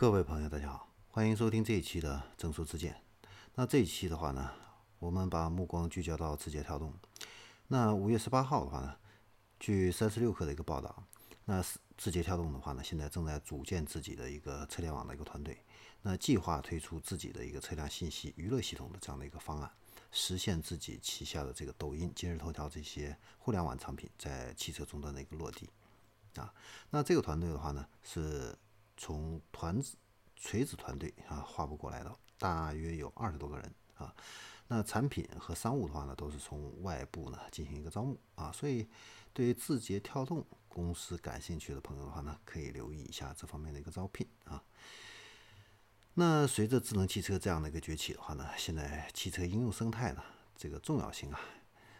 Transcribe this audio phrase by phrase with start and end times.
[0.00, 3.02] 各位朋友，大家好，欢迎收听这一期的正说之见。
[3.54, 4.50] 那这一期的话呢，
[4.98, 6.94] 我们把目光聚焦到字节跳动。
[7.66, 8.96] 那五月十八号的话呢，
[9.58, 11.04] 据三十六氪的一个报道，
[11.44, 11.62] 那
[11.98, 15.62] 字节跳动的话呢，现在正在组建自己的一个车联网的一个团队，
[16.00, 19.70] 那计划推出自己的一个车辆信息娱乐系统的这样的一个方案，
[20.10, 25.68] 实现自己旗下的这个抖音、今日头条这些互联网产品在汽车终端的一个落地。
[26.36, 26.54] 啊，
[26.88, 28.56] 那这个团队的话呢，是
[29.00, 29.96] 从团子
[30.36, 34.14] 锤子团队啊划不过来的，大约有二十多个人啊。
[34.68, 38.52] 那产品和商务的话呢，都是从外部呢进行一个招募啊。
[38.52, 38.86] 所以，
[39.32, 44.62] 对于字节跳动公司感兴趣的朋友的话呢，可以留意一下这方面的一个招聘啊。
[46.12, 50.22] 那随着智能汽车这样的一个崛起的话呢，现在汽车应用生态呢
[50.54, 51.40] 这个重要性啊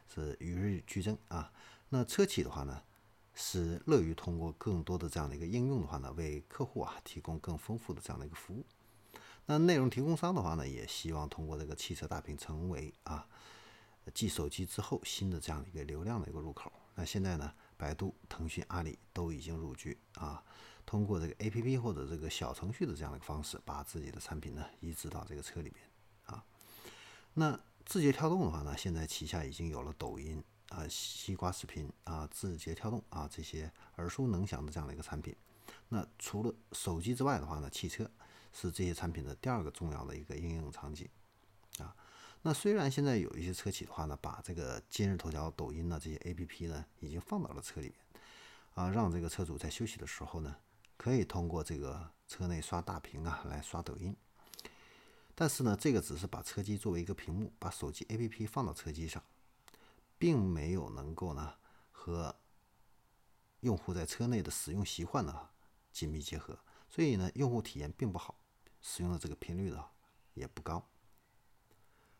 [0.06, 1.50] 是与日俱增啊。
[1.88, 2.82] 那车企的话呢？
[3.34, 8.64] 是乐于通过更多的这样的一个应用的话呢，为客户啊提供更丰富的这样的一个服务。
[9.46, 13.26] 那内容提供商的话呢，也希望通过这个汽车大屏成为啊
[14.12, 16.70] 继手机之后新的这样的一个流量的一个入口。
[16.94, 20.42] 那现在呢，百度、腾讯、阿里都已经入局啊，
[20.84, 25.84] 通过这个 APP 或者这个小程序的这样的一个方式，把自己的产品呢移植到这个车里边
[26.26, 26.44] 啊。
[27.34, 30.42] 那字节跳动的话呢，现在旗下已经有了抖音。
[30.70, 35.36] 啊，西瓜视频啊，字节跳动啊，这些耳熟能详的这样的一个产品。
[35.88, 38.08] 那除了手机之外的话呢，汽车
[38.52, 41.08] 是这些产品的第二个重要的一个应用场景
[41.78, 41.94] 啊。
[42.42, 48.22] 那虽然现在有一些车企的话呢，把这个今日头条、抖音呢这些 APP 呢已经放到了车里面
[48.74, 50.56] 啊，让这个车主在休息的时候呢，
[50.96, 54.16] 可以通过这个车内刷大屏啊来刷抖音。
[55.34, 59.22] 但是呢，这个只是把车机作为一个屏幕，把手机 APP 放到车机上。
[60.20, 61.54] 并没有能够呢
[61.90, 62.36] 和
[63.60, 65.48] 用户在车内的使用习惯呢
[65.90, 66.58] 紧密结合，
[66.90, 68.38] 所以呢用户体验并不好，
[68.82, 69.82] 使用的这个频率呢
[70.34, 70.86] 也不高。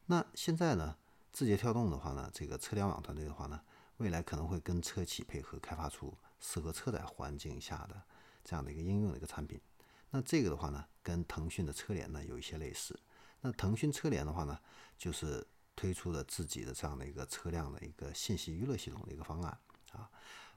[0.07, 0.97] 那现在呢
[1.31, 3.61] 字节跳动的话呢，这个车联网团队的话呢，
[3.99, 8.03] 未来可能会跟车企配合开发出适合车载环境下的
[8.43, 9.61] 这样的一个应用的一个产品。
[10.09, 12.99] 那这个的话呢，跟腾讯的车联呢有一些类似。
[13.43, 14.59] 那腾讯车联的话呢，
[14.97, 15.47] 就是。
[15.81, 19.59] 推出了自己的这样的一个车辆的一个信息娱乐系统的一个方案
[19.93, 20.11] 啊，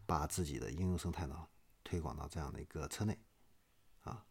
[0.05, 1.47] 把自己的应用生态呢
[1.81, 3.17] 推广到这样的一个车内
[4.01, 4.25] 啊。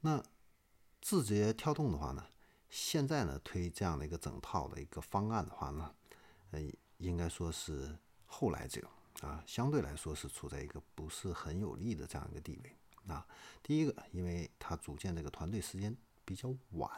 [0.00, 0.24] 那
[1.02, 2.26] 字节跳动的话呢，
[2.70, 5.94] 现在呢推这样的一个整套的一个方案的话呢，
[6.52, 6.60] 呃，
[6.96, 8.88] 应该说是后来者
[9.20, 13.26] 啊，相对来说是处在一个不是很有利的这样一个地位啊。
[13.62, 15.94] 第一个，因为他组建这个团队时间
[16.24, 16.90] 比较晚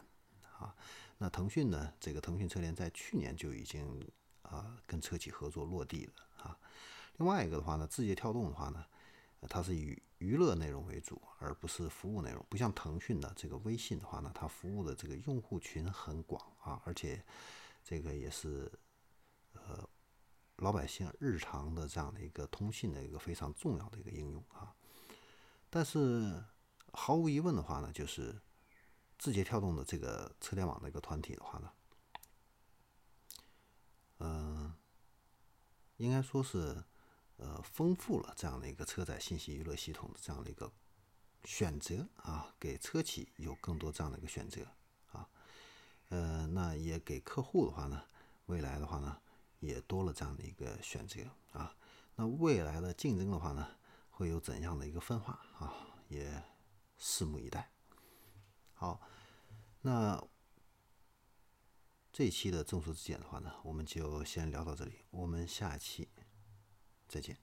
[0.59, 0.75] 啊。
[1.19, 1.94] 那腾讯呢？
[1.99, 4.06] 这个腾讯车联在去年就已经
[4.43, 6.12] 啊跟车企合作落地了
[6.43, 6.59] 啊。
[7.17, 8.84] 另外一个的话呢，字节跳动的话呢，
[9.49, 12.44] 它是以娱乐内容为主，而不是服务内容。
[12.50, 17.25] 不像腾讯的这个微信的话呢，它服务的这个用户群很广啊，而且
[17.83, 18.71] 这个也是
[19.55, 19.88] 呃
[20.56, 24.75] 老百姓日常的这样的一个通信的一个非常重要的一个应用啊。
[25.71, 26.44] 但是
[26.93, 28.38] 毫无疑问的话呢，就是。
[29.19, 31.72] 字节跳动的这个车联网的一个团体的话呢，
[34.19, 34.75] 嗯，
[35.97, 36.84] 应该说是
[37.38, 40.71] 呃丰富了这样的一个车载信息娱乐系统的这样的一个
[41.44, 44.66] 选择啊，给车企有更多这样的一个选择
[45.12, 45.28] 啊，
[46.09, 48.05] 呃，那也给客户的话呢，
[48.47, 49.21] 未来的话呢，
[49.60, 51.21] 也多了这样的一个选择
[51.53, 51.75] 啊，
[52.16, 53.76] 那未来的竞争的话呢，
[54.10, 55.72] 会有怎样的一个分化啊，
[56.09, 56.43] 也
[56.99, 57.71] 拭目以待。
[58.78, 59.00] 好，
[59.81, 60.22] 那
[62.12, 66.06] 这一期的众说之见的话呢，我们就先聊到这里，我们下期
[67.09, 67.38] 再见。